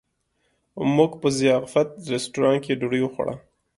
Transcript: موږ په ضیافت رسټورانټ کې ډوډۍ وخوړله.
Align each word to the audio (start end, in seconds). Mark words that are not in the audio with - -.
موږ 0.95 1.11
په 1.21 1.27
ضیافت 1.39 1.89
رسټورانټ 2.13 2.59
کې 2.63 2.77
ډوډۍ 2.79 3.01
وخوړله. 3.03 3.35